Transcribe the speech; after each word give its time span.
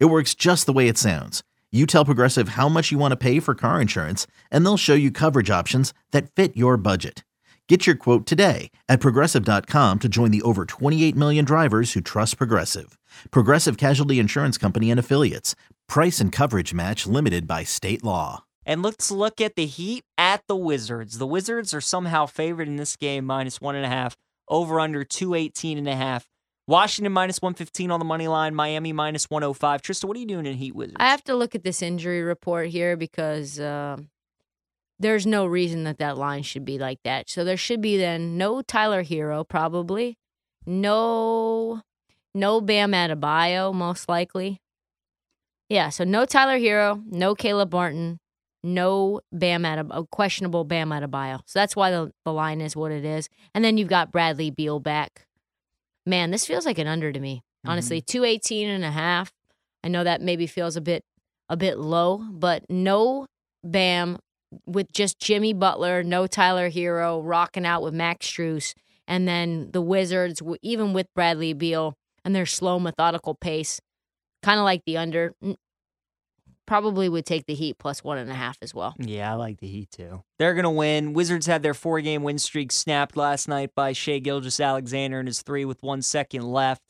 It 0.00 0.06
works 0.06 0.34
just 0.34 0.66
the 0.66 0.72
way 0.72 0.88
it 0.88 0.96
sounds. 0.96 1.42
You 1.72 1.86
tell 1.86 2.04
Progressive 2.04 2.50
how 2.50 2.68
much 2.68 2.92
you 2.92 2.98
want 2.98 3.12
to 3.12 3.16
pay 3.16 3.40
for 3.40 3.54
car 3.54 3.80
insurance, 3.80 4.28
and 4.50 4.64
they'll 4.64 4.76
show 4.76 4.94
you 4.94 5.10
coverage 5.10 5.50
options 5.50 5.92
that 6.12 6.30
fit 6.30 6.56
your 6.56 6.76
budget. 6.76 7.24
Get 7.68 7.86
your 7.86 7.96
quote 7.96 8.26
today 8.26 8.70
at 8.88 9.00
progressive.com 9.00 9.98
to 9.98 10.08
join 10.08 10.30
the 10.30 10.42
over 10.42 10.66
28 10.66 11.16
million 11.16 11.44
drivers 11.44 11.94
who 11.94 12.00
trust 12.00 12.36
Progressive. 12.38 12.96
Progressive 13.30 13.76
Casualty 13.76 14.18
Insurance 14.18 14.56
Company 14.58 14.90
and 14.90 15.00
Affiliates. 15.00 15.56
Price 15.88 16.20
and 16.20 16.30
coverage 16.30 16.72
match 16.72 17.06
limited 17.06 17.48
by 17.48 17.64
state 17.64 18.04
law. 18.04 18.44
And 18.66 18.82
let's 18.82 19.10
look 19.10 19.40
at 19.40 19.56
the 19.56 19.66
Heat 19.66 20.04
at 20.16 20.42
the 20.46 20.56
Wizards. 20.56 21.18
The 21.18 21.26
Wizards 21.26 21.74
are 21.74 21.80
somehow 21.80 22.26
favored 22.26 22.68
in 22.68 22.76
this 22.76 22.96
game, 22.96 23.24
minus 23.24 23.60
one 23.60 23.74
and 23.74 23.84
a 23.84 23.88
half, 23.88 24.16
over 24.48 24.78
under 24.78 25.02
218 25.04 25.78
and 25.78 25.88
a 25.88 25.96
half. 25.96 26.26
Washington 26.66 27.12
minus 27.12 27.42
115 27.42 27.90
on 27.90 27.98
the 27.98 28.04
money 28.04 28.26
line, 28.26 28.54
Miami 28.54 28.92
minus 28.92 29.28
105. 29.28 29.82
Trista, 29.82 30.04
what 30.04 30.16
are 30.16 30.20
you 30.20 30.26
doing 30.26 30.46
in 30.46 30.54
Heat 30.54 30.74
Wizards? 30.74 30.96
I 30.98 31.10
have 31.10 31.22
to 31.24 31.34
look 31.34 31.54
at 31.54 31.62
this 31.62 31.82
injury 31.82 32.22
report 32.22 32.68
here 32.68 32.96
because 32.96 33.60
uh, 33.60 33.98
there's 34.98 35.26
no 35.26 35.44
reason 35.44 35.84
that 35.84 35.98
that 35.98 36.16
line 36.16 36.42
should 36.42 36.64
be 36.64 36.78
like 36.78 37.00
that. 37.04 37.28
So 37.28 37.44
there 37.44 37.58
should 37.58 37.80
be 37.80 37.98
then 37.98 38.38
no 38.38 38.62
Tyler 38.62 39.04
Herro 39.04 39.46
probably, 39.46 40.16
no 40.64 41.82
no 42.34 42.60
Bam 42.60 42.92
Adebayo 42.92 43.74
most 43.74 44.08
likely. 44.08 44.60
Yeah, 45.68 45.90
so 45.90 46.04
no 46.04 46.24
Tyler 46.24 46.58
Herro, 46.58 47.02
no 47.06 47.34
Caleb 47.34 47.72
Martin, 47.72 48.18
no 48.62 49.20
Bam 49.32 49.62
Adebayo, 49.64 50.08
questionable 50.10 50.64
Bam 50.64 50.90
Adebayo. 50.90 51.40
So 51.46 51.58
that's 51.58 51.76
why 51.76 51.90
the, 51.90 52.10
the 52.24 52.32
line 52.32 52.60
is 52.60 52.74
what 52.74 52.90
it 52.90 53.04
is. 53.04 53.28
And 53.54 53.64
then 53.64 53.76
you've 53.76 53.88
got 53.88 54.12
Bradley 54.12 54.50
Beal 54.50 54.80
back. 54.80 55.26
Man, 56.06 56.30
this 56.30 56.46
feels 56.46 56.66
like 56.66 56.78
an 56.78 56.86
under 56.86 57.12
to 57.12 57.20
me. 57.20 57.42
Honestly, 57.66 57.98
mm-hmm. 57.98 58.12
218 58.12 58.68
and 58.68 58.84
a 58.84 58.90
half. 58.90 59.32
I 59.82 59.88
know 59.88 60.04
that 60.04 60.20
maybe 60.20 60.46
feels 60.46 60.76
a 60.76 60.80
bit 60.80 61.02
a 61.48 61.56
bit 61.56 61.78
low, 61.78 62.18
but 62.30 62.64
no 62.68 63.26
Bam 63.62 64.18
with 64.66 64.92
just 64.92 65.18
Jimmy 65.18 65.52
Butler, 65.52 66.02
no 66.02 66.26
Tyler 66.26 66.70
Herro, 66.70 67.20
rocking 67.22 67.66
out 67.66 67.82
with 67.82 67.94
Max 67.94 68.26
Strus, 68.26 68.74
and 69.08 69.26
then 69.26 69.70
the 69.72 69.80
Wizards, 69.80 70.42
even 70.62 70.92
with 70.92 71.06
Bradley 71.14 71.52
Beal 71.52 71.94
and 72.24 72.34
their 72.34 72.46
slow, 72.46 72.78
methodical 72.78 73.34
pace, 73.34 73.80
kind 74.42 74.58
of 74.58 74.64
like 74.64 74.82
the 74.86 74.96
under. 74.96 75.32
Probably 76.66 77.08
would 77.08 77.26
take 77.26 77.46
the 77.46 77.54
Heat 77.54 77.78
plus 77.78 78.02
one 78.02 78.18
and 78.18 78.30
a 78.30 78.34
half 78.34 78.56
as 78.62 78.74
well. 78.74 78.94
Yeah, 78.98 79.30
I 79.32 79.34
like 79.34 79.58
the 79.58 79.66
Heat 79.66 79.90
too. 79.90 80.22
They're 80.38 80.54
going 80.54 80.64
to 80.64 80.70
win. 80.70 81.12
Wizards 81.12 81.46
had 81.46 81.62
their 81.62 81.74
four 81.74 82.00
game 82.00 82.22
win 82.22 82.38
streak 82.38 82.72
snapped 82.72 83.16
last 83.16 83.48
night 83.48 83.74
by 83.74 83.92
Shai 83.92 84.18
Gilgeous-Alexander 84.18 85.18
and 85.18 85.28
his 85.28 85.42
three 85.42 85.64
with 85.64 85.82
one 85.82 86.00
second 86.00 86.42
left. 86.42 86.82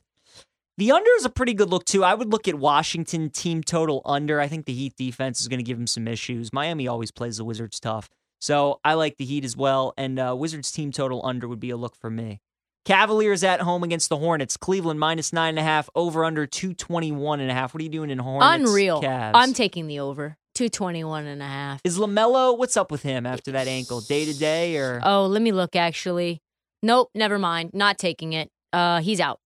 The 0.76 0.90
under 0.90 1.10
is 1.18 1.24
a 1.24 1.30
pretty 1.30 1.54
good 1.54 1.70
look 1.70 1.84
too. 1.84 2.02
I 2.02 2.14
would 2.14 2.30
look 2.30 2.48
at 2.48 2.56
Washington 2.56 3.30
team 3.30 3.62
total 3.62 4.02
under. 4.04 4.40
I 4.40 4.48
think 4.48 4.66
the 4.66 4.74
Heat 4.74 4.94
defense 4.96 5.40
is 5.40 5.48
going 5.48 5.60
to 5.60 5.64
give 5.64 5.76
them 5.76 5.86
some 5.86 6.08
issues. 6.08 6.52
Miami 6.52 6.88
always 6.88 7.10
plays 7.10 7.36
the 7.36 7.44
Wizards 7.44 7.78
tough. 7.78 8.08
So 8.40 8.80
I 8.84 8.94
like 8.94 9.16
the 9.16 9.24
Heat 9.24 9.44
as 9.44 9.56
well. 9.56 9.94
And 9.96 10.18
uh, 10.18 10.34
Wizards 10.36 10.70
team 10.72 10.92
total 10.92 11.24
under 11.24 11.48
would 11.48 11.60
be 11.60 11.70
a 11.70 11.76
look 11.76 11.96
for 11.96 12.10
me. 12.10 12.40
Cavaliers 12.84 13.42
at 13.42 13.60
home 13.60 13.82
against 13.82 14.10
the 14.10 14.16
Hornets. 14.18 14.56
Cleveland 14.56 15.00
minus 15.00 15.32
nine 15.32 15.50
and 15.50 15.58
a 15.58 15.62
half, 15.62 15.88
over 15.94 16.24
under 16.24 16.46
221 16.46 17.40
and 17.40 17.50
a 17.50 17.54
half. 17.54 17.72
What 17.72 17.80
are 17.80 17.84
you 17.84 17.88
doing 17.90 18.10
in 18.10 18.18
Hornets? 18.18 18.68
Unreal. 18.68 19.00
Cavs? 19.02 19.32
I'm 19.34 19.54
taking 19.54 19.86
the 19.86 20.00
over. 20.00 20.36
221 20.54 21.26
and 21.26 21.42
a 21.42 21.46
half. 21.46 21.80
Is 21.82 21.98
LaMelo, 21.98 22.56
what's 22.56 22.76
up 22.76 22.90
with 22.92 23.02
him 23.02 23.26
after 23.26 23.52
that 23.52 23.66
ankle? 23.66 24.00
Day 24.02 24.24
to 24.26 24.38
day 24.38 24.76
or? 24.76 25.00
Oh, 25.02 25.26
let 25.26 25.42
me 25.42 25.50
look 25.50 25.74
actually. 25.74 26.42
Nope, 26.82 27.10
never 27.14 27.38
mind. 27.38 27.70
Not 27.72 27.98
taking 27.98 28.34
it. 28.34 28.50
Uh 28.72 29.00
he's 29.00 29.18
out. 29.18 29.40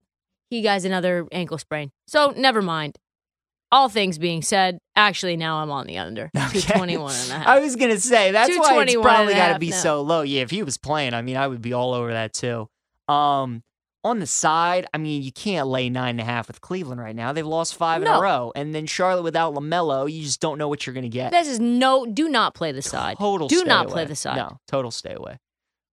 He 0.50 0.64
has 0.64 0.84
another 0.84 1.26
ankle 1.32 1.56
sprain. 1.58 1.92
So 2.08 2.34
never 2.36 2.60
mind. 2.60 2.98
All 3.70 3.88
things 3.88 4.18
being 4.18 4.42
said, 4.42 4.78
actually 4.96 5.36
now 5.36 5.58
I'm 5.58 5.70
on 5.70 5.86
the 5.86 5.98
under. 5.98 6.30
Okay. 6.36 6.60
221 6.60 7.14
and 7.14 7.30
a 7.30 7.34
half. 7.34 7.46
I 7.46 7.60
was 7.60 7.76
going 7.76 7.90
to 7.90 8.00
say, 8.00 8.32
that's 8.32 8.56
why 8.58 8.82
it's 8.82 8.94
probably 8.94 9.34
got 9.34 9.52
to 9.52 9.58
be 9.58 9.68
now. 9.70 9.76
so 9.76 10.00
low. 10.02 10.22
Yeah, 10.22 10.40
if 10.40 10.50
he 10.50 10.62
was 10.62 10.78
playing, 10.78 11.12
I 11.12 11.20
mean, 11.20 11.36
I 11.36 11.46
would 11.46 11.60
be 11.60 11.74
all 11.74 11.92
over 11.92 12.10
that 12.12 12.32
too. 12.32 12.68
Um, 13.08 13.62
on 14.04 14.20
the 14.20 14.26
side, 14.26 14.86
I 14.94 14.98
mean, 14.98 15.22
you 15.22 15.32
can't 15.32 15.68
lay 15.68 15.90
nine 15.90 16.10
and 16.10 16.20
a 16.20 16.24
half 16.24 16.48
with 16.48 16.60
Cleveland 16.60 17.00
right 17.00 17.16
now. 17.16 17.32
They've 17.32 17.46
lost 17.46 17.74
five 17.74 18.02
in 18.02 18.08
a 18.08 18.20
row. 18.20 18.52
And 18.54 18.74
then 18.74 18.86
Charlotte 18.86 19.22
without 19.22 19.54
LaMelo, 19.54 20.10
you 20.10 20.22
just 20.22 20.40
don't 20.40 20.56
know 20.58 20.68
what 20.68 20.86
you're 20.86 20.94
going 20.94 21.02
to 21.02 21.08
get. 21.08 21.32
This 21.32 21.48
is 21.48 21.58
no 21.58 22.06
do 22.06 22.28
not 22.28 22.54
play 22.54 22.72
the 22.72 22.82
side. 22.82 23.18
Total 23.18 23.48
do 23.48 23.64
not 23.64 23.86
away. 23.86 23.92
play 23.92 24.04
the 24.04 24.16
side. 24.16 24.36
No, 24.36 24.58
total 24.68 24.90
stay 24.90 25.14
away. 25.14 25.38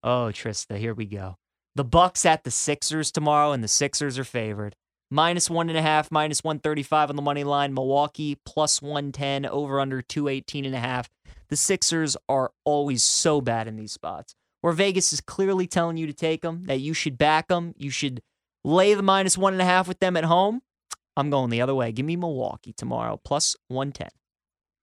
Oh, 0.04 0.30
Trista, 0.32 0.78
here 0.78 0.94
we 0.94 1.06
go. 1.06 1.38
The 1.76 1.84
Bucks 1.84 2.26
at 2.26 2.44
the 2.44 2.52
Sixers 2.52 3.12
tomorrow, 3.12 3.52
and 3.52 3.64
the 3.64 3.68
Sixers 3.68 4.20
are 4.20 4.24
favored. 4.24 4.76
Minus 5.12 5.50
one 5.50 5.70
and 5.70 5.78
a 5.78 5.82
half, 5.82 6.12
minus 6.12 6.44
135 6.44 7.10
on 7.10 7.16
the 7.16 7.22
money 7.22 7.44
line. 7.44 7.74
Milwaukee 7.74 8.38
plus 8.46 8.82
110, 8.82 9.46
over 9.46 9.80
under 9.80 10.02
218 10.02 10.66
and 10.66 10.76
a 10.76 10.80
half. 10.80 11.10
The 11.50 11.56
Sixers 11.56 12.16
are 12.30 12.52
always 12.64 13.04
so 13.04 13.42
bad 13.42 13.68
in 13.68 13.76
these 13.76 13.92
spots 13.92 14.36
where 14.66 14.74
Vegas 14.74 15.14
is 15.14 15.22
clearly 15.22 15.68
telling 15.68 15.96
you 15.96 16.08
to 16.08 16.14
take 16.14 16.42
them, 16.42 16.64
that 16.64 16.80
you 16.80 16.92
should 16.96 17.20
back 17.20 17.50
them, 17.50 17.76
you 17.78 17.92
should 17.92 18.20
lay 18.64 18.96
the 18.96 19.04
minus 19.04 19.38
one 19.38 19.54
and 19.54 19.62
a 19.62 19.66
half 19.66 19.88
with 19.88 20.00
them 20.00 20.18
at 20.18 20.24
home. 20.24 20.60
I'm 21.16 21.30
going 21.30 21.52
the 21.52 21.62
other 21.62 21.76
way. 21.76 21.92
Give 21.92 22.04
me 22.04 22.16
Milwaukee 22.16 22.74
tomorrow, 22.74 23.22
plus 23.24 23.56
110. 23.68 24.08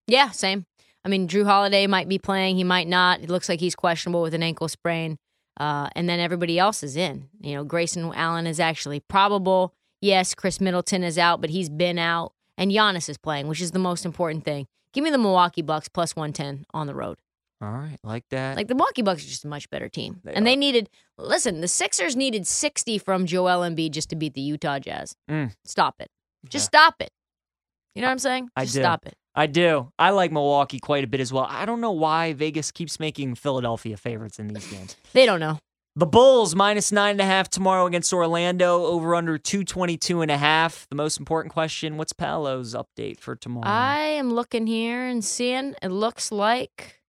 Yeah, 0.07 0.31
same. 0.31 0.67
I 1.05 1.09
mean, 1.09 1.27
Jrue 1.27 1.45
Holiday 1.45 1.89
might 1.89 2.09
be 2.09 2.21
playing, 2.21 2.59
he 2.59 2.63
might 2.63 2.87
not. 2.87 3.23
It 3.23 3.29
looks 3.29 3.49
like 3.49 3.59
he's 3.59 3.75
questionable 3.75 4.23
with 4.23 4.35
an 4.35 4.43
ankle 4.45 4.69
sprain. 4.69 5.19
Uh, 5.59 5.89
and 5.97 6.09
then 6.09 6.21
everybody 6.21 6.61
else 6.61 6.85
is 6.85 6.97
in. 6.97 7.29
You 7.41 7.57
know, 7.57 7.65
Grayson 7.65 8.13
Allen 8.15 8.47
is 8.47 8.61
actually 8.61 9.01
probable. 9.01 9.75
Yes, 10.01 10.33
Khris 10.33 10.61
Middleton 10.61 11.03
is 11.03 11.19
out, 11.19 11.41
but 11.41 11.51
he's 11.51 11.69
been 11.69 11.99
out. 11.99 12.35
And 12.57 12.71
Giannis 12.71 13.09
is 13.09 13.19
playing, 13.19 13.49
which 13.49 13.61
is 13.61 13.73
the 13.73 13.81
most 13.81 14.07
important 14.07 14.45
thing. 14.45 14.69
Give 14.93 15.03
me 15.03 15.11
the 15.11 15.19
Milwaukee 15.19 15.61
Bucks 15.61 15.89
plus 15.89 16.15
110 16.15 16.67
on 16.73 16.87
the 16.87 16.95
road. 16.95 17.19
All 17.63 17.71
right, 17.71 17.97
like 18.03 18.25
that. 18.31 18.57
Like 18.57 18.67
the 18.67 18.75
Milwaukee 18.75 19.03
Bucks 19.03 19.25
are 19.25 19.29
just 19.29 19.45
a 19.45 19.49
much 19.49 19.71
better 19.71 19.89
team. 19.89 20.21
They 20.25 20.35
and 20.35 20.45
are. 20.45 20.51
they 20.51 20.57
needed, 20.57 20.91
listen, 21.17 21.61
the 21.61 21.69
Sixers 21.69 22.17
needed 22.17 22.45
60 22.47 22.99
from 22.99 23.25
Joel 23.25 23.61
Embiid 23.61 23.93
just 23.93 24.11
to 24.11 24.17
beat 24.17 24.35
the 24.35 24.41
Utah 24.41 24.81
Jazz. 24.81 25.15
Mm. 25.31 25.53
Stop 25.65 25.95
it. 26.01 26.09
Just 26.49 26.65
Yeah. 26.73 26.81
stop 26.81 26.95
it. 27.01 27.11
You 27.95 28.03
know 28.03 28.09
what 28.09 28.13
I'm 28.13 28.19
saying? 28.19 28.49
I 28.57 28.65
Just 28.65 28.75
do. 28.75 28.81
stop 28.83 29.07
it. 29.07 29.15
I 29.35 29.47
do. 29.47 29.93
I 29.99 30.11
like 30.11 30.33
Milwaukee 30.33 30.81
quite 30.81 31.05
a 31.05 31.07
bit 31.07 31.21
as 31.21 31.33
well. 31.33 31.47
I 31.49 31.65
don't 31.65 31.81
know 31.81 31.93
why 31.93 32.33
Vegas 32.33 32.71
keeps 32.73 32.99
making 32.99 33.37
Philadelphia 33.37 33.97
favorites 33.97 34.39
in 34.41 34.49
these 34.49 34.67
games. 34.67 34.97
They 35.13 35.25
don't 35.25 35.41
know. 35.41 35.59
The 35.95 36.07
Bulls 36.07 36.55
minus 36.57 36.91
nine 36.91 37.13
and 37.13 37.21
a 37.21 37.25
half 37.27 37.51
tomorrow 37.51 37.85
against 37.87 38.13
Orlando, 38.15 38.87
over 38.87 39.15
under 39.15 39.37
222 39.37 40.23
and 40.23 40.31
a 40.31 40.39
half. 40.39 40.87
The 40.89 40.97
most 40.97 41.19
important 41.21 41.53
question 41.53 41.97
what's 41.99 42.15
Paolo's 42.15 42.75
update 42.75 43.21
for 43.21 43.37
tomorrow? 43.37 43.69
I 43.69 43.99
am 43.99 44.33
looking 44.33 44.67
here 44.67 45.07
and 45.07 45.23
seeing 45.23 45.75
it 45.83 45.91
looks 45.91 46.33
like 46.33 47.02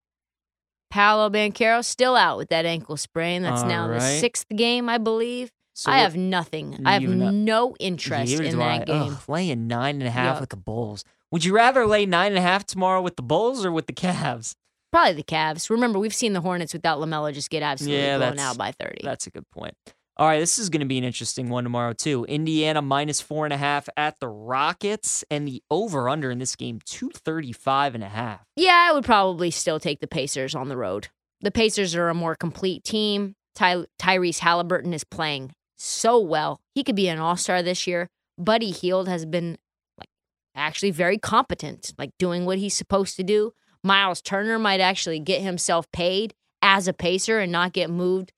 Paolo 0.94 1.28
Banchero's 1.28 1.88
still 1.88 2.14
out 2.14 2.36
with 2.36 2.50
that 2.50 2.64
ankle 2.64 2.96
sprain. 2.96 3.42
That's 3.42 3.62
All 3.62 3.68
now 3.68 3.88
the 3.88 3.98
sixth 3.98 4.46
game, 4.48 4.88
I 4.88 4.98
believe. 4.98 5.50
So 5.72 5.90
I 5.90 5.98
have 5.98 6.14
nothing. 6.14 6.82
I 6.86 6.92
have 6.92 7.02
no 7.02 7.74
interest 7.80 8.32
in 8.34 8.58
that 8.58 8.86
game. 8.86 9.12
ugh, 9.12 9.18
laying 9.26 9.66
nine 9.66 9.96
and 9.96 10.06
a 10.06 10.10
half 10.12 10.36
Yuck. 10.36 10.42
with 10.42 10.50
the 10.50 10.56
Bulls. 10.56 11.04
Would 11.32 11.44
you 11.44 11.52
rather 11.52 11.84
lay 11.84 12.06
nine 12.06 12.28
and 12.28 12.38
a 12.38 12.42
half 12.42 12.64
tomorrow 12.64 13.02
with 13.02 13.16
the 13.16 13.22
Bulls 13.22 13.66
or 13.66 13.72
with 13.72 13.88
the 13.88 13.92
Cavs? 13.92 14.54
Probably 14.92 15.14
the 15.14 15.24
Cavs. 15.24 15.68
Remember, 15.68 15.98
we've 15.98 16.14
seen 16.14 16.32
the 16.32 16.40
Hornets 16.40 16.72
without 16.72 17.00
LaMelo 17.00 17.34
just 17.34 17.50
get 17.50 17.64
absolutely 17.64 18.00
Yeah, 18.00 18.18
blown 18.18 18.38
out 18.38 18.56
by 18.56 18.70
30. 18.70 19.00
That's 19.02 19.26
a 19.26 19.30
good 19.30 19.50
point. 19.50 19.74
All 20.16 20.28
right, 20.28 20.38
this 20.38 20.58
is 20.60 20.70
going 20.70 20.80
to 20.80 20.86
be 20.86 20.96
an 20.98 21.02
interesting 21.02 21.48
one 21.48 21.64
tomorrow, 21.64 21.92
too. 21.92 22.24
Indiana 22.26 22.80
minus 22.80 23.20
four 23.20 23.46
and 23.46 23.52
a 23.52 23.56
half 23.56 23.88
at 23.96 24.20
the 24.20 24.28
Rockets, 24.28 25.24
and 25.28 25.46
the 25.48 25.60
over 25.72 26.08
under 26.08 26.30
in 26.30 26.38
this 26.38 26.54
game, 26.54 26.78
235 26.84 27.96
and 27.96 28.04
a 28.04 28.08
half. 28.08 28.40
Yeah, 28.54 28.86
I 28.88 28.92
would 28.92 29.04
probably 29.04 29.50
still 29.50 29.80
take 29.80 29.98
the 29.98 30.06
Pacers 30.06 30.54
on 30.54 30.68
the 30.68 30.76
road. 30.76 31.08
The 31.40 31.50
Pacers 31.50 31.96
are 31.96 32.08
a 32.08 32.14
more 32.14 32.36
complete 32.36 32.84
team. 32.84 33.34
Ty- 33.56 33.86
Tyrese 33.98 34.38
Halliburton 34.38 34.94
is 34.94 35.02
playing 35.02 35.52
so 35.76 36.18
well. 36.20 36.60
He 36.74 36.84
could 36.84 36.96
be 36.96 37.08
an 37.08 37.18
all 37.18 37.36
star 37.36 37.62
this 37.62 37.86
year. 37.86 38.08
Buddy 38.38 38.70
Hield 38.70 39.08
has 39.08 39.26
been 39.26 39.58
like 39.98 40.08
actually 40.54 40.92
very 40.92 41.18
competent, 41.18 41.92
like 41.98 42.10
doing 42.18 42.46
what 42.46 42.58
he's 42.58 42.76
supposed 42.76 43.16
to 43.16 43.24
do. 43.24 43.52
Miles 43.82 44.22
Turner 44.22 44.58
might 44.58 44.80
actually 44.80 45.18
get 45.18 45.42
himself 45.42 45.90
paid 45.92 46.34
as 46.62 46.88
a 46.88 46.92
Pacer 46.92 47.40
and 47.40 47.52
not 47.52 47.72
get 47.72 47.90
moved. 47.90 48.32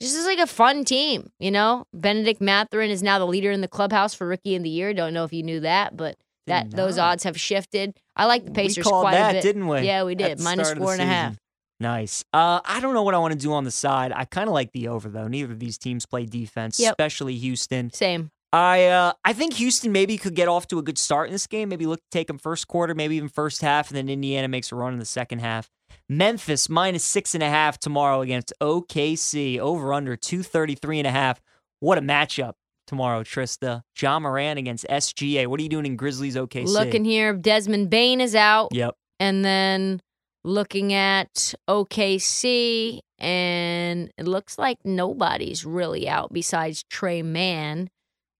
This 0.00 0.14
is 0.14 0.24
like 0.24 0.38
a 0.38 0.46
fun 0.46 0.84
team, 0.84 1.30
you 1.38 1.50
know. 1.50 1.84
Bennedict 1.92 2.40
Mathurin 2.40 2.90
is 2.90 3.02
now 3.02 3.18
the 3.18 3.26
leader 3.26 3.50
in 3.50 3.60
the 3.60 3.68
clubhouse 3.68 4.14
for 4.14 4.26
Rookie 4.26 4.56
of 4.56 4.62
the 4.62 4.70
Year. 4.70 4.94
Don't 4.94 5.12
know 5.12 5.24
if 5.24 5.32
you 5.32 5.42
knew 5.42 5.60
that, 5.60 5.96
but 5.96 6.16
that 6.46 6.70
those 6.70 6.98
odds 6.98 7.24
have 7.24 7.38
shifted. 7.38 7.94
I 8.16 8.24
like 8.26 8.44
the 8.44 8.50
Pacers 8.50 8.78
we 8.78 8.82
called 8.90 9.02
quite 9.04 9.12
that, 9.12 9.30
a 9.30 9.32
bit. 9.34 9.42
didn't 9.42 9.68
we? 9.68 9.80
Yeah, 9.82 10.04
we 10.04 10.14
did. 10.14 10.40
Minus 10.40 10.68
start 10.68 10.78
of 10.78 10.80
the 10.80 10.84
four 10.86 10.92
and 10.94 11.02
a 11.02 11.06
half. 11.06 11.36
Nice. 11.78 12.24
Uh, 12.32 12.60
I 12.64 12.80
don't 12.80 12.92
know 12.92 13.02
what 13.02 13.14
I 13.14 13.18
want 13.18 13.32
to 13.32 13.38
do 13.38 13.52
on 13.52 13.64
the 13.64 13.70
side. 13.70 14.12
I 14.14 14.24
kind 14.24 14.48
of 14.48 14.54
like 14.54 14.72
the 14.72 14.88
over 14.88 15.08
though. 15.08 15.28
Neither 15.28 15.52
of 15.52 15.58
these 15.60 15.78
teams 15.78 16.06
play 16.06 16.26
defense, 16.26 16.80
Yep. 16.80 16.92
especially 16.92 17.36
Houston. 17.36 17.90
Same. 17.92 18.30
I 18.52 18.86
uh, 18.86 19.12
I 19.24 19.32
think 19.32 19.54
Houston 19.54 19.92
maybe 19.92 20.18
could 20.18 20.34
get 20.34 20.48
off 20.48 20.66
to 20.68 20.78
a 20.78 20.82
good 20.82 20.98
start 20.98 21.28
in 21.28 21.32
this 21.32 21.46
game. 21.46 21.68
Maybe 21.68 21.86
look 21.86 22.00
to 22.00 22.10
take 22.10 22.26
them 22.26 22.38
first 22.38 22.66
quarter, 22.68 22.94
maybe 22.94 23.16
even 23.16 23.28
first 23.28 23.62
half, 23.62 23.88
and 23.88 23.96
then 23.96 24.08
Indiana 24.08 24.48
makes 24.48 24.72
a 24.72 24.76
run 24.76 24.92
in 24.92 24.98
the 24.98 25.04
second 25.04 25.38
half. 25.38 25.70
Memphis 26.08 26.68
minus 26.68 27.04
six 27.04 27.34
and 27.34 27.42
a 27.42 27.48
half 27.48 27.78
tomorrow 27.78 28.20
against 28.20 28.52
OKC. 28.60 29.58
Over 29.58 29.92
under 29.92 30.16
233 30.16 30.98
and 30.98 31.06
a 31.06 31.10
half. 31.10 31.40
What 31.80 31.98
a 31.98 32.02
matchup 32.02 32.54
tomorrow, 32.86 33.22
Trista. 33.22 33.82
Ja 33.98 34.18
Morant 34.18 34.58
against 34.58 34.86
SGA. 34.88 35.46
What 35.46 35.60
are 35.60 35.62
you 35.62 35.68
doing 35.68 35.86
in 35.86 35.96
Grizzlies 35.96 36.36
OKC? 36.36 36.66
Looking 36.66 37.04
here, 37.04 37.32
Desmond 37.32 37.88
Bane 37.90 38.20
is 38.20 38.34
out. 38.34 38.68
Yep. 38.72 38.94
And 39.18 39.44
then 39.44 40.00
looking 40.44 40.92
at 40.92 41.54
OKC, 41.68 43.00
and 43.18 44.10
it 44.16 44.26
looks 44.26 44.58
like 44.58 44.78
nobody's 44.84 45.64
really 45.64 46.08
out 46.08 46.32
besides 46.32 46.84
Tre 46.90 47.22
Mann. 47.22 47.90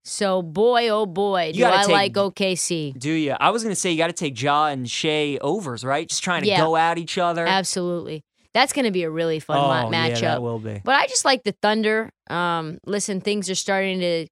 So, 0.02 0.40
boy, 0.42 0.88
oh 0.88 1.04
boy, 1.06 1.52
do 1.54 1.64
I 1.64 1.82
take- 1.84 1.88
like 1.88 2.12
OKC. 2.14 2.98
Do 2.98 3.10
you? 3.10 3.36
I 3.38 3.50
was 3.50 3.62
gonna 3.62 3.74
say 3.74 3.90
you 3.90 3.98
got 3.98 4.06
to 4.06 4.12
take 4.14 4.40
Ja 4.40 4.66
and 4.66 4.88
Shai 4.90 5.38
overs, 5.40 5.84
right? 5.84 6.08
Just 6.08 6.22
trying 6.24 6.42
to 6.42 6.48
Yeah. 6.48 6.58
go 6.58 6.76
at 6.76 6.96
each 6.98 7.18
other. 7.18 7.46
Absolutely. 7.46 8.22
That's 8.52 8.72
going 8.72 8.84
to 8.84 8.90
be 8.90 9.04
a 9.04 9.10
really 9.10 9.38
fun 9.38 9.58
oh, 9.58 9.68
ma- 9.68 9.90
yeah, 9.90 10.10
matchup. 10.10 10.20
that 10.22 10.42
will 10.42 10.58
be. 10.58 10.80
But 10.84 10.96
I 10.96 11.06
just 11.06 11.24
like 11.24 11.44
the 11.44 11.52
Thunder. 11.62 12.10
Um, 12.28 12.78
listen, 12.84 13.20
things 13.20 13.48
are 13.48 13.54
starting 13.54 14.00
to 14.00 14.26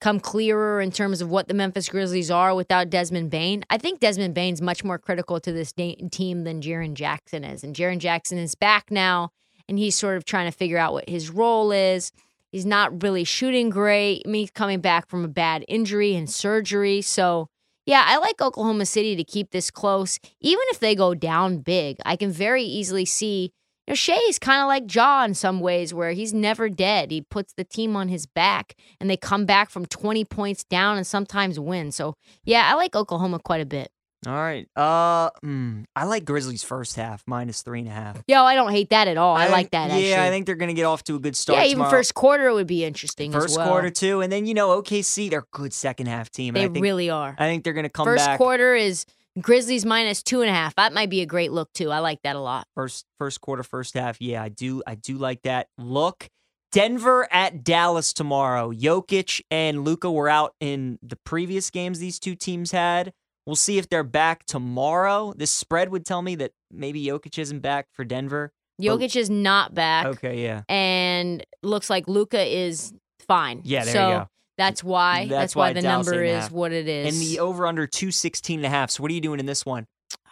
come 0.00 0.18
clearer 0.18 0.80
in 0.80 0.90
terms 0.90 1.20
of 1.20 1.30
what 1.30 1.46
the 1.46 1.54
Memphis 1.54 1.88
Grizzlies 1.88 2.32
are 2.32 2.52
without 2.52 2.90
Desmond 2.90 3.30
Bane. 3.30 3.62
I 3.70 3.78
think 3.78 4.00
Desmond 4.00 4.34
Bane's 4.34 4.60
much 4.60 4.82
more 4.82 4.98
critical 4.98 5.38
to 5.38 5.52
this 5.52 5.72
da- 5.72 5.94
team 6.10 6.42
than 6.42 6.62
Jaren 6.62 6.94
Jackson 6.94 7.44
is. 7.44 7.62
And 7.62 7.76
Jaren 7.76 7.98
Jackson 7.98 8.38
is 8.38 8.56
back 8.56 8.90
now, 8.90 9.30
and 9.68 9.78
he's 9.78 9.94
sort 9.94 10.16
of 10.16 10.24
trying 10.24 10.50
to 10.50 10.56
figure 10.56 10.76
out 10.76 10.92
what 10.92 11.08
his 11.08 11.30
role 11.30 11.70
is. 11.70 12.10
He's 12.54 12.64
not 12.64 13.02
really 13.02 13.24
shooting 13.24 13.68
great. 13.68 14.22
I 14.24 14.30
mean, 14.30 14.42
he's 14.42 14.50
coming 14.52 14.80
back 14.80 15.08
from 15.08 15.24
a 15.24 15.28
bad 15.28 15.64
injury 15.66 16.14
and 16.14 16.30
surgery. 16.30 17.02
So, 17.02 17.48
yeah, 17.84 18.04
I 18.06 18.18
like 18.18 18.40
Oklahoma 18.40 18.86
City 18.86 19.16
to 19.16 19.24
keep 19.24 19.50
this 19.50 19.72
close. 19.72 20.20
Even 20.40 20.62
if 20.68 20.78
they 20.78 20.94
go 20.94 21.16
down 21.16 21.58
big, 21.58 21.96
I 22.04 22.14
can 22.14 22.30
very 22.30 22.62
easily 22.62 23.06
see 23.06 23.50
you 23.88 23.90
know, 23.90 23.94
Shai 23.96 24.20
is 24.28 24.38
kind 24.38 24.62
of 24.62 24.68
like 24.68 24.94
Ja 24.94 25.24
in 25.24 25.34
some 25.34 25.58
ways, 25.58 25.92
where 25.92 26.12
he's 26.12 26.32
never 26.32 26.68
dead. 26.68 27.10
He 27.10 27.22
puts 27.22 27.52
the 27.54 27.64
team 27.64 27.96
on 27.96 28.06
his 28.06 28.24
back, 28.24 28.76
and 29.00 29.10
they 29.10 29.16
come 29.16 29.46
back 29.46 29.68
from 29.68 29.84
20 29.84 30.24
points 30.24 30.62
down 30.62 30.96
and 30.96 31.04
sometimes 31.04 31.58
win. 31.58 31.90
So, 31.90 32.14
yeah, 32.44 32.70
I 32.70 32.74
like 32.74 32.94
Oklahoma 32.94 33.40
quite 33.40 33.62
a 33.62 33.66
bit. 33.66 33.90
All 34.26 34.32
right. 34.34 34.66
Uh, 34.76 35.30
mm, 35.44 35.84
I 35.94 36.04
like 36.04 36.24
Grizzlies 36.24 36.62
first 36.62 36.96
half 36.96 37.22
minus 37.26 37.62
three 37.62 37.80
and 37.80 37.88
a 37.88 37.92
half. 37.92 38.22
Yo, 38.26 38.42
I 38.42 38.54
don't 38.54 38.70
hate 38.70 38.90
that 38.90 39.08
at 39.08 39.16
all. 39.16 39.36
I, 39.36 39.44
think- 39.44 39.52
like 39.52 39.70
that. 39.72 39.88
Yeah, 39.90 39.96
actually. 39.96 40.14
I 40.26 40.30
think 40.30 40.46
they're 40.46 40.54
gonna 40.54 40.72
get 40.74 40.84
off 40.84 41.04
to 41.04 41.16
a 41.16 41.18
good 41.18 41.36
start. 41.36 41.58
yeah, 41.58 41.64
even 41.64 41.76
tomorrow. 41.76 41.90
first 41.90 42.14
quarter 42.14 42.52
would 42.52 42.66
be 42.66 42.84
interesting. 42.84 43.32
first 43.32 43.50
as 43.52 43.56
well. 43.58 43.68
quarter 43.68 43.90
too, 43.90 44.20
and 44.20 44.32
then 44.32 44.46
you 44.46 44.54
know 44.54 44.80
OKC, 44.82 45.30
they're 45.30 45.40
a 45.40 45.44
good 45.52 45.72
second 45.72 46.06
half 46.06 46.30
team. 46.30 46.54
they 46.54 46.64
I 46.64 46.68
think, 46.68 46.82
really 46.82 47.10
are. 47.10 47.34
I 47.38 47.46
think 47.46 47.64
they're 47.64 47.72
gonna 47.72 47.88
come 47.88 48.04
First 48.06 48.26
back. 48.26 48.38
quarter 48.38 48.74
is 48.74 49.04
Grizzlies 49.40 49.84
minus 49.84 50.22
two 50.22 50.42
and 50.42 50.50
a 50.50 50.54
half. 50.54 50.74
That 50.76 50.92
might 50.92 51.10
be 51.10 51.20
a 51.20 51.26
great 51.26 51.50
look 51.52 51.72
too. 51.72 51.90
I 51.90 51.98
like 51.98 52.22
that 52.22 52.36
a 52.36 52.40
lot. 52.40 52.66
First 52.74 53.04
first 53.18 53.40
quarter, 53.40 53.62
first 53.62 53.94
half. 53.94 54.20
Yeah, 54.20 54.42
I 54.42 54.48
do. 54.48 54.82
I 54.86 54.94
do 54.94 55.18
like 55.18 55.42
that 55.42 55.68
look. 55.78 56.28
Denver 56.72 57.28
at 57.30 57.62
Dallas 57.62 58.12
tomorrow. 58.12 58.72
Jokic 58.72 59.40
and 59.48 59.84
Luka 59.84 60.10
were 60.10 60.28
out 60.28 60.54
in 60.58 60.98
the 61.02 61.14
previous 61.24 61.70
games 61.70 62.00
these 62.00 62.18
two 62.18 62.34
teams 62.34 62.72
had. 62.72 63.12
We'll 63.46 63.56
see 63.56 63.78
if 63.78 63.88
they're 63.88 64.02
back 64.02 64.46
tomorrow. 64.46 65.34
This 65.36 65.50
spread 65.50 65.90
would 65.90 66.06
tell 66.06 66.22
me 66.22 66.34
that 66.36 66.52
maybe 66.70 67.04
Jokic 67.04 67.38
isn't 67.38 67.60
back 67.60 67.88
for 67.92 68.04
Denver. 68.04 68.52
Jokic 68.80 69.14
is 69.16 69.30
not 69.30 69.74
back, 69.74 70.06
Okay, 70.06 70.42
yeah. 70.42 70.62
and 70.68 71.44
looks 71.62 71.88
like 71.88 72.08
Luka 72.08 72.42
is 72.42 72.92
fine. 73.26 73.60
Yeah, 73.64 73.84
there 73.84 73.92
so 73.94 74.08
you 74.08 74.14
go. 74.14 74.28
That's 74.56 74.82
why. 74.82 75.20
That's 75.26 75.30
That's, 75.30 75.56
why 75.56 75.68
why 75.68 75.72
the 75.74 75.82
Dallas 75.82 76.06
number 76.06 76.24
eight 76.24 76.28
and 76.28 76.34
a 76.36 76.38
is 76.38 76.44
half. 76.44 76.52
what 76.52 76.72
it 76.72 76.88
is. 76.88 77.12
And 77.14 77.22
the 77.22 77.40
over 77.40 77.66
under 77.66 77.86
216 77.86 78.58
and 78.60 78.66
a 78.66 78.68
half. 78.68 78.90
So 78.90 79.02
what 79.02 79.10
are 79.10 79.14
you 79.14 79.20
doing 79.20 79.40
in 79.40 79.46
this 79.46 79.64
one? 79.66 79.86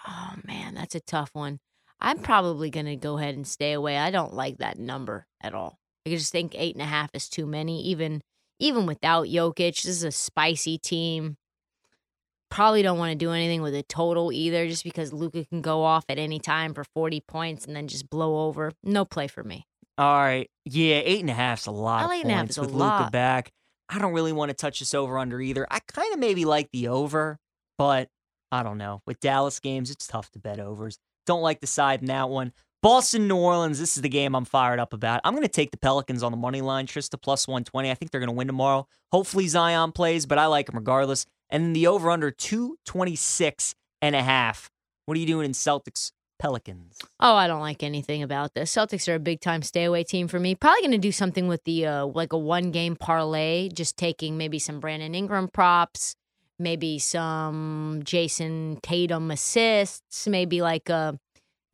Oh 0.06 0.35
man, 0.44 0.75
that's 0.75 0.94
a 0.94 1.00
tough 1.00 1.31
one. 1.35 1.59
I'm 2.00 2.19
probably 2.19 2.70
gonna 2.70 2.97
go 2.97 3.19
ahead 3.19 3.37
and 3.37 3.47
stay 3.47 3.73
away. 3.73 3.97
I 3.97 4.11
don't 4.11 4.35
like 4.35 4.59
that 4.59 4.79
number 4.79 5.26
at 5.41 5.55
all. 5.55 5.79
I 6.06 6.11
just 6.11 6.32
think 6.32 6.55
eight 6.56 6.75
and 6.75 6.82
a 6.82 6.87
half 6.87 7.11
is 7.14 7.29
too 7.29 7.47
many, 7.47 7.82
even 7.82 8.23
even 8.59 8.87
without 8.87 9.26
Jokic. 9.26 9.82
This 9.82 9.87
is 9.87 10.03
a 10.05 10.11
spicy 10.12 10.79
team. 10.79 11.37
Probably 12.52 12.82
don't 12.82 12.99
want 12.99 13.12
to 13.12 13.16
do 13.16 13.32
anything 13.32 13.62
with 13.62 13.75
a 13.75 13.82
total 13.82 14.31
either, 14.31 14.69
just 14.69 14.84
because 14.84 15.10
Luka 15.10 15.46
can 15.46 15.62
go 15.62 15.84
off 15.84 16.04
at 16.10 16.19
any 16.19 16.38
time 16.38 16.75
for 16.75 16.84
40 16.84 17.22
points 17.22 17.64
and 17.64 17.75
then 17.75 17.88
just 17.88 18.10
blow 18.10 18.46
over. 18.46 18.72
No 18.84 19.06
play 19.06 19.26
for 19.26 19.43
me. 19.43 19.66
All 19.96 20.20
right. 20.20 20.50
Yeah, 20.66 21.00
eight 21.02 21.20
and 21.20 21.31
a 21.31 21.34
half's 21.34 21.64
a 21.64 21.70
lot 21.70 22.04
of 22.04 22.10
eight 22.10 22.25
and 22.25 22.31
a 22.31 22.34
half 22.34 22.50
is 22.50 22.58
a 22.58 22.60
with 22.60 22.72
Luka 22.72 22.84
lot. 22.84 23.12
back. 23.12 23.52
I 23.88 23.99
don't 23.99 24.12
really 24.12 24.32
want 24.34 24.50
to 24.50 24.54
touch 24.54 24.81
this 24.81 24.93
over 24.93 25.19
under 25.19 25.40
either. 25.40 25.66
I 25.70 25.78
kind 25.81 26.12
of 26.12 26.19
maybe 26.19 26.44
like 26.44 26.69
the 26.75 26.88
over, 26.88 27.38
but 27.78 28.08
I 28.50 28.62
don't 28.62 28.76
know. 28.76 29.00
With 29.06 29.19
Dallas 29.20 29.58
games, 29.58 29.90
it's 29.90 30.06
tough 30.06 30.31
to 30.32 30.38
bet 30.38 30.60
overs. 30.60 30.99
Don't 31.25 31.40
like 31.40 31.60
the 31.60 31.66
side 31.66 32.00
in 32.00 32.08
that 32.08 32.28
one. 32.28 32.52
Boston, 32.82 33.28
New 33.28 33.37
Orleans. 33.37 33.78
This 33.78 33.96
is 33.96 34.02
the 34.02 34.08
game 34.10 34.34
I'm 34.34 34.44
fired 34.44 34.78
up 34.81 34.93
about. 34.93 35.20
I'm 35.25 35.34
going 35.34 35.43
to 35.43 35.49
take 35.49 35.70
the 35.70 35.78
Pelicans 35.78 36.22
on 36.22 36.32
the 36.32 36.37
money 36.37 36.60
line, 36.60 36.87
Trista 36.87 37.20
plus 37.20 37.49
120. 37.49 37.90
I 37.90 37.94
think 37.94 38.10
they're 38.10 38.20
going 38.20 38.28
to 38.28 38.34
win 38.34 38.49
tomorrow. 38.49 38.87
Hopefully 39.10 39.46
Zion 39.46 39.93
plays, 39.93 40.26
but 40.26 40.37
I 40.37 40.46
like 40.46 40.69
him 40.69 40.75
regardless. 40.76 41.25
And 41.52 41.76
the 41.76 41.87
over 41.87 42.10
under 42.10 42.31
226 42.31 43.75
and 44.00 44.16
a 44.16 44.22
half. 44.22 44.70
What 45.04 45.16
are 45.16 45.20
you 45.20 45.26
doing 45.26 45.44
in 45.44 45.52
Celtics 45.52 46.10
Pelicans? 46.38 46.99
Oh, 47.20 47.37
I 47.37 47.46
don't 47.46 47.60
like 47.60 47.82
anything 47.82 48.22
about 48.22 48.54
this. 48.54 48.75
Celtics 48.75 49.06
are 49.06 49.16
a 49.16 49.20
big 49.20 49.40
time 49.43 49.62
stay 49.62 49.84
away 49.84 50.02
team 50.02 50.28
for 50.28 50.40
me. 50.40 50.54
Probably 50.54 50.81
going 50.81 50.93
to 50.93 50.99
do 50.99 51.12
something 51.12 51.49
with 51.49 51.62
the 51.64 51.87
uh, 51.87 52.06
like 52.06 52.32
a 52.32 52.38
one 52.38 52.70
game 52.70 52.96
parlay, 52.96 53.69
just 53.69 53.99
taking 53.99 54.38
maybe 54.38 54.58
some 54.58 54.81
Brandon 54.81 55.14
Ingram 55.14 55.49
props, 55.49 56.16
maybe 56.58 56.99
some 56.99 58.00
Jayson 58.02 58.78
Tatum 58.82 59.31
assists, 59.31 60.26
maybe 60.26 60.62
like 60.62 60.88
uh, 60.88 61.12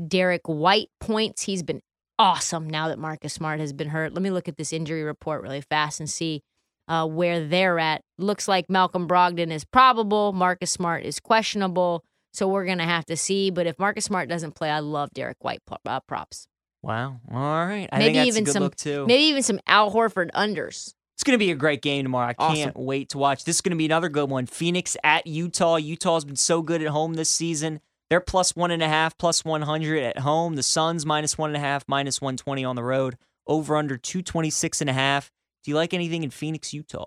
Derrick 0.05 0.49
White 0.49 0.89
points. 0.99 1.43
He's 1.43 1.63
been 1.63 1.83
awesome 2.19 2.69
now 2.69 2.89
that 2.89 2.99
Marcus 2.99 3.33
Smart 3.33 3.61
has 3.61 3.73
been 3.73 3.91
hurt. 3.91 4.13
Let 4.13 4.23
me 4.23 4.31
look 4.31 4.49
at 4.49 4.57
this 4.57 4.73
injury 4.73 5.05
report 5.05 5.43
really 5.43 5.61
fast 5.61 6.01
and 6.01 6.11
see 6.11 6.43
uh, 6.89 7.07
where 7.07 7.47
they're 7.47 7.79
at. 7.79 8.03
Looks 8.19 8.49
like 8.49 8.69
Malcolm 8.69 9.07
Brogdon 9.07 9.51
is 9.53 9.65
probable. 9.65 10.33
Marcus 10.33 10.71
Smart 10.71 11.05
is 11.05 11.21
questionable. 11.21 12.05
So 12.33 12.49
we're 12.49 12.67
gonna 12.67 12.85
have 12.85 13.05
to 13.07 13.17
see. 13.17 13.51
But 13.51 13.67
if 13.67 13.79
Marcus 13.79 14.05
Smart 14.05 14.29
doesn't 14.29 14.55
play, 14.55 14.71
I 14.71 14.81
love 14.81 15.11
Derrick 15.15 15.39
White 15.41 15.61
uh, 15.87 16.01
props. 16.01 16.47
Wow. 16.83 17.21
All 17.33 17.67
right. 17.67 17.89
I 17.93 17.99
Maybe 17.99 18.15
think 18.15 18.17
that's 18.17 18.29
even 18.29 18.43
a 18.43 18.45
good 18.47 18.53
some- 18.53 18.63
look 18.63 18.77
too. 18.77 19.07
Maybe 19.07 19.25
even 19.25 19.43
some 19.43 19.61
Al 19.67 19.93
Horford 19.93 20.31
unders. 20.33 20.95
It's 21.17 21.25
going 21.25 21.35
to 21.35 21.45
be 21.45 21.51
a 21.51 21.57
great 21.57 21.83
game 21.83 22.05
tomorrow. 22.05 22.29
I 22.29 22.35
Awesome. 22.39 22.57
can't 22.57 22.77
wait 22.79 23.09
to 23.09 23.19
watch. 23.19 23.43
This 23.43 23.57
is 23.57 23.61
going 23.61 23.73
to 23.73 23.77
be 23.77 23.87
another 23.87 24.09
good 24.09 24.31
one. 24.31 24.47
Phoenix 24.47 24.97
at 25.03 25.27
Utah. 25.27 25.75
Utah's 25.75 26.25
been 26.25 26.37
so 26.37 26.63
good 26.63 26.81
at 26.81 26.87
home 26.91 27.15
this 27.15 27.29
season. 27.29 27.81
They're 28.09 28.21
plus 28.21 28.55
one 28.55 28.71
and 28.71 28.81
a 28.85 28.89
half, 28.89 29.19
plus 29.19 29.45
100 29.45 30.01
at 30.05 30.21
home. 30.21 30.55
The 30.55 30.63
Suns 30.63 31.05
minus 31.05 31.37
one 31.37 31.51
and 31.51 31.57
a 31.57 31.61
half, 31.61 31.83
minus 31.89 32.21
120 32.21 32.65
on 32.65 32.77
the 32.77 32.85
road. 32.85 33.19
Over 33.49 33.77
under 33.77 33.97
226 33.99 34.81
and 34.81 34.89
a 34.89 34.93
half. 34.93 35.33
Do 35.69 35.73
you 35.73 35.77
like 35.77 35.93
anything 35.93 36.23
in 36.23 36.31
Phoenix, 36.31 36.73
Utah? 36.73 37.05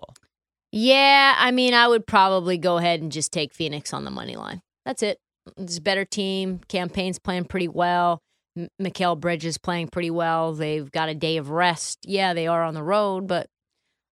Yeah, 0.70 1.34
I 1.36 1.50
mean, 1.50 1.74
I 1.74 1.88
would 1.88 2.06
probably 2.06 2.58
go 2.58 2.78
ahead 2.78 3.02
and 3.02 3.10
just 3.10 3.32
take 3.32 3.52
Phoenix 3.52 3.92
on 3.92 4.04
the 4.04 4.10
money 4.12 4.36
line. 4.36 4.62
That's 4.86 5.02
it. 5.02 5.18
It's 5.56 5.78
a 5.78 5.80
better 5.80 6.04
team. 6.04 6.60
Cam 6.68 6.88
Payne's 6.88 7.18
playing 7.18 7.46
pretty 7.46 7.66
well. 7.66 8.20
M- 8.56 9.16
Bridges 9.18 9.58
playing 9.58 9.88
pretty 9.88 10.12
well. 10.12 10.52
They've 10.52 10.88
got 10.88 11.08
a 11.08 11.14
day 11.16 11.38
of 11.38 11.50
rest. 11.50 11.98
Yeah, 12.06 12.34
they 12.34 12.46
are 12.46 12.62
on 12.62 12.74
the 12.74 12.84
road, 12.84 13.26
but 13.26 13.48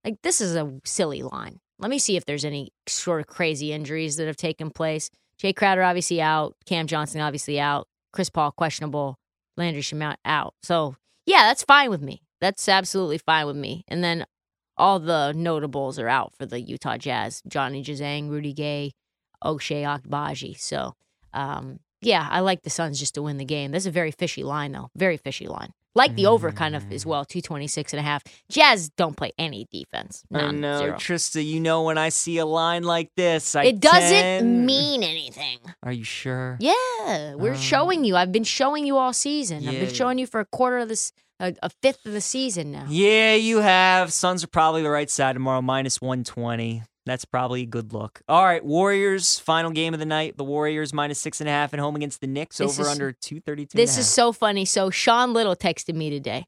like 0.05 0.17
this 0.25 0.41
is 0.41 0.57
a 0.57 0.81
silly 0.85 1.23
line. 1.23 1.61
Let 1.79 1.89
me 1.89 2.01
see 2.01 2.17
if 2.17 2.25
there's 2.25 2.45
any 2.45 2.73
sort 2.89 3.21
of 3.21 3.29
crazy 3.29 3.73
injuries 3.73 4.17
that 4.17 4.27
have 4.27 4.37
taken 4.37 4.71
place. 4.71 5.11
Jae 5.41 5.55
Crowder 5.55 5.85
obviously 5.85 6.21
out. 6.21 6.57
Cam 6.67 6.89
Johnson 6.89 7.21
obviously 7.21 7.61
out. 7.61 7.87
Chris 8.13 8.31
Paul 8.31 8.51
questionable. 8.51 9.15
Landry 9.57 9.83
Shamet 9.83 10.17
out. 10.25 10.55
So 10.65 10.97
yeah, 11.25 11.47
that's 11.47 11.63
fine 11.63 11.91
with 11.91 12.03
me. 12.03 12.23
That's 12.41 12.69
absolutely 12.69 13.19
fine 13.19 13.47
with 13.47 13.57
me. 13.57 13.85
And 13.87 14.03
then 14.03 14.27
all 14.81 14.99
the 14.99 15.33
notables 15.37 15.99
are 15.99 16.09
out 16.09 16.33
for 16.37 16.47
the 16.47 16.61
Utah 16.61 16.97
Jazz: 16.97 17.43
Johnny 17.47 17.85
Juzang, 17.85 18.31
Rudy 18.31 18.53
Gay, 18.53 18.93
Ochai 19.45 19.83
Agbaji. 19.85 20.59
So 20.59 20.95
um, 21.35 21.79
yeah, 22.01 22.27
I 22.31 22.41
like 22.41 22.63
the 22.63 22.71
Suns 22.71 22.99
just 22.99 23.15
to 23.15 23.23
win 23.23 23.37
the 23.37 23.45
game. 23.45 23.71
That's 23.73 23.87
a 23.87 23.91
very 23.91 24.11
fishy 24.11 24.43
line, 24.43 24.73
though. 24.73 24.89
Very 24.97 25.17
fishy 25.19 25.47
line. 25.47 25.73
Like 25.93 26.15
the 26.15 26.27
over 26.27 26.53
kind 26.53 26.77
of 26.77 26.91
as 26.93 27.05
well, 27.05 27.25
226 27.25 27.93
and 27.95 27.99
a 28.01 28.03
half. 28.05 28.23
Jazz 28.49 28.91
don't 28.91 29.17
play 29.17 29.33
any 29.37 29.67
defense. 29.73 30.23
I 30.33 30.39
None, 30.43 30.61
know, 30.61 30.79
zero. 30.79 30.97
Trista. 30.97 31.45
You 31.45 31.59
know 31.59 31.83
when 31.83 31.99
I 31.99 32.11
see 32.11 32.39
a 32.39 32.47
line 32.47 32.85
like 32.85 33.11
this, 33.17 33.57
I 33.57 33.65
It 33.65 33.81
doesn't 33.81 34.01
tend- 34.11 34.67
mean 34.67 35.03
anything. 35.03 35.59
Are 35.83 35.91
you 35.91 36.05
sure? 36.05 36.57
Yeah, 36.61 37.35
we're 37.35 37.55
Um, 37.55 37.59
showing 37.59 38.05
you. 38.05 38.15
I've 38.15 38.31
been 38.31 38.45
showing 38.45 38.87
you 38.87 38.97
all 38.99 39.13
season. 39.13 39.67
I've 39.67 39.75
yeah. 39.75 39.81
been 39.87 39.93
showing 39.95 40.19
you 40.19 40.29
for 40.29 40.39
a 40.39 40.47
quarter 40.47 40.79
of 40.79 40.89
this, 40.89 41.13
a, 41.41 41.55
a 41.63 41.71
fifth 41.83 42.07
of 42.07 42.13
the 42.13 42.21
season 42.21 42.71
now. 42.71 42.87
Yeah, 42.89 43.35
you 43.35 43.59
have. 43.59 44.13
Suns 44.13 44.45
are 44.45 44.49
probably 44.49 44.83
the 44.83 44.91
right 44.91 45.11
side 45.11 45.33
tomorrow, 45.33 45.63
minus 45.63 46.01
120. 46.01 46.83
That's 47.07 47.25
probably 47.25 47.63
a 47.63 47.67
good 47.67 47.93
look. 47.93 48.21
All 48.29 48.45
right, 48.45 48.65
Warriors 48.65 49.39
final 49.39 49.71
game 49.71 49.95
of 49.95 50.01
the 50.01 50.07
night. 50.07 50.37
The 50.37 50.45
Warriors 50.45 50.93
minus 50.93 51.19
six 51.19 51.41
and 51.41 51.49
a 51.49 51.53
half 51.53 51.73
at 51.73 51.81
home 51.81 51.97
against 51.97 52.21
the 52.21 52.27
Knicks. 52.27 52.59
This 52.59 52.79
over 52.79 52.83
is- 52.83 52.93
under 52.93 53.13
two 53.13 53.41
thirty 53.41 53.65
two. 53.67 53.77
This 53.77 53.97
is 53.99 54.09
so 54.09 54.33
funny. 54.33 54.65
So 54.65 54.91
Sean 54.91 55.33
Little 55.33 55.57
texted 55.57 55.95
me 55.95 56.11
today, 56.11 56.45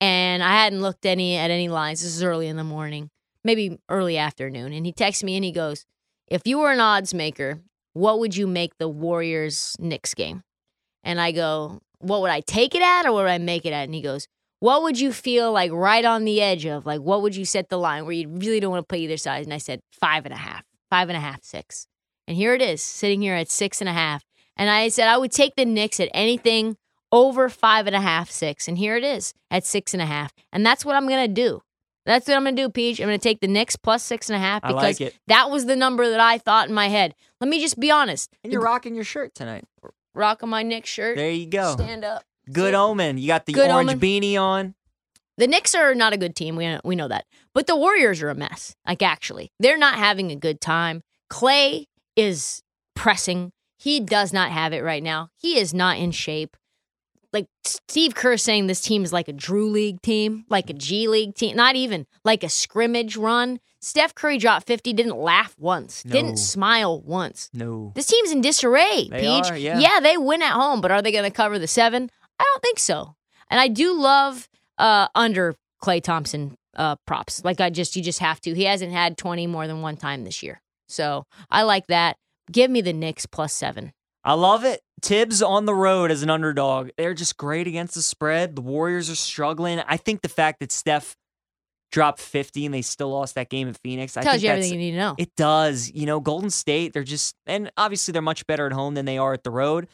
and 0.00 0.42
I 0.44 0.52
hadn't 0.62 0.82
looked 0.82 1.06
any 1.06 1.36
at 1.36 1.50
any 1.50 1.68
lines. 1.68 2.02
This 2.02 2.14
is 2.14 2.22
early 2.22 2.46
in 2.48 2.56
the 2.56 2.64
morning, 2.64 3.10
maybe 3.44 3.78
early 3.88 4.18
afternoon, 4.18 4.72
and 4.74 4.84
he 4.84 4.92
texts 4.92 5.24
me 5.24 5.36
and 5.36 5.44
he 5.44 5.52
goes, 5.52 5.86
"If 6.28 6.42
you 6.44 6.58
were 6.58 6.70
an 6.70 6.80
odds 6.80 7.14
maker, 7.14 7.60
what 7.94 8.18
would 8.18 8.36
you 8.36 8.46
make 8.46 8.76
the 8.78 8.88
Warriors 8.88 9.74
Knicks 9.80 10.12
game?" 10.14 10.42
And 11.02 11.18
I 11.18 11.32
go, 11.32 11.80
"What 11.98 12.20
would 12.20 12.30
I 12.30 12.40
take 12.40 12.74
it 12.74 12.82
at, 12.82 13.06
or 13.06 13.12
what 13.12 13.22
would 13.24 13.30
I 13.32 13.38
make 13.38 13.64
it 13.64 13.72
at?" 13.72 13.84
And 13.84 13.94
he 13.94 14.02
goes, 14.02 14.28
"What 14.64 14.82
would 14.82 14.98
you 14.98 15.12
feel 15.12 15.52
like 15.52 15.70
right 15.72 16.04
on 16.04 16.24
the 16.24 16.40
edge 16.40 16.64
of? 16.64 16.86
Like, 16.86 17.00
what 17.00 17.20
would 17.20 17.36
you 17.36 17.44
set 17.44 17.68
the 17.68 17.78
line 17.78 18.04
where 18.04 18.12
you 18.12 18.28
really 18.28 18.60
don't 18.60 18.70
want 18.70 18.82
to 18.82 18.92
play 18.92 19.00
either 19.00 19.18
side?" 19.18 19.44
And 19.44 19.52
I 19.52 19.58
said, 19.58 19.80
five 19.92 20.24
and 20.24 20.32
a 20.32 20.38
half, 20.38 20.64
five 20.88 21.08
and 21.10 21.16
a 21.16 21.20
half, 21.20 21.44
six. 21.44 21.86
And 22.26 22.34
here 22.36 22.54
it 22.54 22.62
is, 22.62 22.82
sitting 22.82 23.20
here 23.20 23.34
at 23.34 23.50
six 23.50 23.82
and 23.82 23.90
a 23.90 23.92
half. 23.92 24.24
And 24.56 24.70
I 24.70 24.88
said 24.88 25.08
I 25.08 25.18
would 25.18 25.32
take 25.32 25.56
the 25.56 25.66
Knicks 25.66 26.00
at 26.00 26.08
anything 26.14 26.76
over 27.12 27.48
five 27.48 27.86
and 27.86 27.94
a 27.94 28.00
half, 28.00 28.30
six. 28.30 28.66
And 28.66 28.78
here 28.78 28.96
it 28.96 29.04
is 29.04 29.34
at 29.50 29.66
six 29.66 29.92
and 29.92 30.02
a 30.02 30.06
half. 30.06 30.32
And 30.52 30.64
that's 30.64 30.84
what 30.84 30.96
I'm 30.96 31.06
gonna 31.06 31.28
do. 31.28 31.60
That's 32.06 32.26
what 32.26 32.36
I'm 32.36 32.44
gonna 32.44 32.56
do, 32.56 32.70
Peach. 32.70 33.00
I'm 33.00 33.06
gonna 33.06 33.18
take 33.18 33.40
the 33.40 33.48
Knicks 33.48 33.76
plus 33.76 34.02
six 34.02 34.30
and 34.30 34.36
a 34.36 34.40
half 34.40 34.62
because 34.62 35.00
like 35.00 35.14
that 35.26 35.50
was 35.50 35.66
the 35.66 35.76
number 35.76 36.08
that 36.08 36.20
I 36.20 36.38
thought 36.38 36.68
in 36.68 36.74
my 36.74 36.88
head. 36.88 37.14
Let 37.40 37.50
me 37.50 37.60
just 37.60 37.78
be 37.78 37.90
honest. 37.90 38.30
And 38.42 38.52
you're 38.52 38.62
rocking 38.62 38.94
your 38.94 39.04
shirt 39.04 39.34
tonight. 39.34 39.64
Rocking 40.14 40.48
my 40.48 40.62
Knicks 40.62 40.88
shirt. 40.88 41.16
There 41.16 41.30
you 41.30 41.46
go. 41.46 41.74
Stand 41.74 42.04
up. 42.04 42.24
Good 42.52 42.74
omen. 42.74 43.18
You 43.18 43.26
got 43.26 43.46
the 43.46 43.52
Good 43.52 43.70
orange 43.70 43.90
omen. 43.90 44.00
beanie 44.00 44.38
on. 44.40 44.74
The 45.36 45.46
Knicks 45.48 45.74
are 45.74 45.94
not 45.94 46.12
a 46.12 46.16
good 46.16 46.36
team. 46.36 46.54
We 46.56 46.78
we 46.84 46.94
know 46.96 47.08
that. 47.08 47.24
But 47.54 47.66
the 47.66 47.76
Warriors 47.76 48.22
are 48.22 48.30
a 48.30 48.34
mess. 48.34 48.76
Like 48.86 49.02
actually, 49.02 49.50
they're 49.58 49.78
not 49.78 49.94
having 49.96 50.30
a 50.30 50.36
good 50.36 50.60
time. 50.60 51.02
Klay 51.30 51.86
is 52.16 52.62
pressing. 52.94 53.50
He 53.78 53.98
does 54.00 54.32
not 54.32 54.50
have 54.52 54.72
it 54.72 54.82
right 54.82 55.02
now. 55.02 55.30
He 55.36 55.58
is 55.58 55.74
not 55.74 55.98
in 55.98 56.12
shape. 56.12 56.56
Like 57.32 57.46
Steve 57.64 58.14
Kerr 58.14 58.36
saying 58.36 58.68
this 58.68 58.80
team 58.80 59.02
is 59.02 59.12
like 59.12 59.26
a 59.26 59.32
Drew 59.32 59.68
League 59.68 60.00
team, 60.02 60.44
like 60.48 60.70
a 60.70 60.72
G 60.72 61.08
League 61.08 61.34
team, 61.34 61.56
not 61.56 61.74
even 61.74 62.06
like 62.24 62.44
a 62.44 62.48
scrimmage 62.48 63.16
run. 63.16 63.58
Steph 63.80 64.14
Curry 64.14 64.38
dropped 64.38 64.66
50, 64.68 64.92
didn't 64.92 65.16
laugh 65.18 65.54
once, 65.58 66.04
No. 66.06 66.12
didn't 66.12 66.36
smile 66.38 67.00
once. 67.02 67.50
No. 67.52 67.92
This 67.96 68.06
team's 68.06 68.30
in 68.30 68.40
disarray, 68.40 69.08
They 69.10 69.20
Peach. 69.20 69.50
are, 69.50 69.56
yeah. 69.58 69.98
they 70.00 70.16
win 70.16 70.40
at 70.42 70.52
home, 70.52 70.80
but 70.80 70.90
are 70.92 71.02
they 71.02 71.12
going 71.12 71.24
to 71.24 71.30
cover 71.30 71.58
the 71.58 71.66
seven? 71.66 72.08
I 72.38 72.44
don't 72.44 72.62
think 72.62 72.78
so. 72.78 73.14
And 73.50 73.60
I 73.60 73.68
do 73.68 73.92
love 73.98 74.48
uh, 74.78 75.08
under 75.14 75.54
Klay 75.82 76.02
Thompson 76.02 76.56
uh, 76.76 76.96
props. 77.06 77.44
Like 77.44 77.60
I 77.60 77.70
just, 77.70 77.94
you 77.96 78.02
just 78.02 78.18
have 78.20 78.40
to. 78.42 78.54
He 78.54 78.64
hasn't 78.64 78.92
had 78.92 79.16
20 79.16 79.46
more 79.46 79.66
than 79.66 79.80
one 79.82 79.96
time 79.96 80.24
this 80.24 80.42
year. 80.42 80.60
So 80.88 81.24
I 81.50 81.62
like 81.62 81.86
that. 81.88 82.16
Give 82.50 82.70
me 82.70 82.80
the 82.80 82.92
Knicks 82.92 83.26
plus 83.26 83.52
seven. 83.52 83.92
I 84.24 84.34
love 84.34 84.64
it. 84.64 84.80
Thibs 85.02 85.42
on 85.42 85.66
the 85.66 85.74
road 85.74 86.10
as 86.10 86.22
an 86.22 86.30
underdog. 86.30 86.90
They're 86.96 87.14
just 87.14 87.36
great 87.36 87.66
against 87.66 87.94
the 87.94 88.02
spread. 88.02 88.56
The 88.56 88.62
Warriors 88.62 89.10
are 89.10 89.14
struggling. 89.14 89.80
I 89.86 89.96
think 89.98 90.22
the 90.22 90.28
fact 90.28 90.60
that 90.60 90.72
Steph 90.72 91.14
dropped 91.92 92.20
50 92.20 92.64
and 92.66 92.74
they 92.74 92.82
still 92.82 93.10
lost 93.10 93.34
that 93.36 93.50
game 93.50 93.68
at 93.68 93.76
Phoenix. 93.78 94.16
I 94.16 94.22
Tells 94.22 94.32
think 94.34 94.42
you 94.42 94.48
that's- 94.48 94.64
everything 94.64 94.80
you 94.80 94.86
need 94.86 94.92
to 94.92 94.98
know. 94.98 95.14
It 95.18 95.30
does. 95.36 95.90
You 95.92 96.06
know, 96.06 96.20
Golden 96.20 96.50
State, 96.50 96.92
they're 96.92 97.04
just, 97.04 97.36
and 97.46 97.70
obviously 97.76 98.12
they're 98.12 98.22
much 98.22 98.46
better 98.46 98.66
at 98.66 98.72
home 98.72 98.94
than 98.94 99.04
they 99.04 99.18
are 99.18 99.32
at 99.34 99.44
the 99.44 99.50
road. 99.50 99.88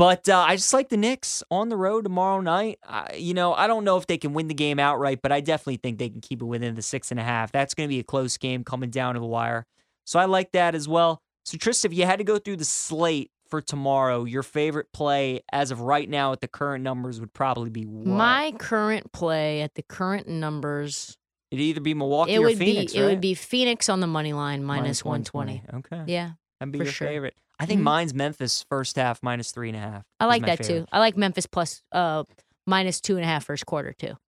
But 0.00 0.30
uh, 0.30 0.38
I 0.48 0.56
just 0.56 0.72
like 0.72 0.88
the 0.88 0.96
Knicks 0.96 1.42
on 1.50 1.68
the 1.68 1.76
road 1.76 2.04
tomorrow 2.04 2.40
night. 2.40 2.78
I, 2.88 3.16
you 3.16 3.34
know, 3.34 3.52
I 3.52 3.66
don't 3.66 3.84
know 3.84 3.98
if 3.98 4.06
they 4.06 4.16
can 4.16 4.32
win 4.32 4.48
the 4.48 4.54
game 4.54 4.78
outright, 4.78 5.20
but 5.22 5.30
I 5.30 5.42
definitely 5.42 5.76
think 5.76 5.98
they 5.98 6.08
can 6.08 6.22
keep 6.22 6.40
it 6.40 6.46
within 6.46 6.74
the 6.74 6.80
six 6.80 7.10
and 7.10 7.20
a 7.20 7.22
half. 7.22 7.52
That's 7.52 7.74
going 7.74 7.86
to 7.86 7.92
be 7.92 7.98
a 7.98 8.02
close 8.02 8.38
game 8.38 8.64
coming 8.64 8.88
down 8.88 9.12
to 9.12 9.20
the 9.20 9.26
wire. 9.26 9.66
So 10.06 10.18
I 10.18 10.24
like 10.24 10.52
that 10.52 10.74
as 10.74 10.88
well. 10.88 11.20
So, 11.44 11.58
Tristan, 11.58 11.92
if 11.92 11.98
you 11.98 12.06
had 12.06 12.16
to 12.16 12.24
go 12.24 12.38
through 12.38 12.56
the 12.56 12.64
slate 12.64 13.30
for 13.50 13.60
tomorrow, 13.60 14.24
your 14.24 14.42
favorite 14.42 14.90
play 14.94 15.42
as 15.52 15.70
of 15.70 15.82
right 15.82 16.08
now 16.08 16.32
at 16.32 16.40
the 16.40 16.48
current 16.48 16.82
numbers 16.82 17.20
would 17.20 17.34
probably 17.34 17.68
be 17.68 17.84
what? 17.84 18.06
My 18.06 18.54
current 18.58 19.12
play 19.12 19.60
at 19.60 19.74
the 19.74 19.82
current 19.82 20.26
numbers, 20.26 21.18
It'd 21.50 21.60
either 21.60 21.82
be 21.82 21.92
Milwaukee 21.92 22.32
it 22.32 22.38
or 22.38 22.44
would 22.44 22.56
Phoenix, 22.56 22.94
be 22.94 23.00
right? 23.00 23.04
it 23.04 23.10
would 23.10 23.20
be 23.20 23.34
Phoenix 23.34 23.90
on 23.90 24.00
the 24.00 24.06
money 24.06 24.32
line 24.32 24.64
minus, 24.64 25.04
120. 25.04 25.62
Okay. 25.74 26.04
Yeah. 26.06 26.30
That'd 26.60 26.72
be 26.72 26.78
for 26.78 26.84
your 26.84 26.92
sure. 26.92 27.08
favorite. 27.08 27.34
I 27.58 27.66
think 27.66 27.80
Mhm. 27.80 27.84
mine's 27.84 28.14
Memphis 28.14 28.64
first 28.70 28.96
half 28.96 29.22
minus 29.22 29.50
three 29.52 29.68
and 29.68 29.76
a 29.76 29.80
half. 29.80 30.04
I 30.20 30.24
is 30.24 30.28
like 30.28 30.42
my 30.42 30.46
that 30.48 30.58
favorite. 30.64 30.80
too. 30.82 30.86
I 30.92 30.98
like 30.98 31.16
Memphis 31.16 31.46
plus 31.46 31.82
uh 31.92 32.24
minus 32.66 33.00
two 33.00 33.16
and 33.16 33.24
a 33.24 33.26
half 33.26 33.44
first 33.44 33.66
quarter 33.66 33.92
too. 33.92 34.14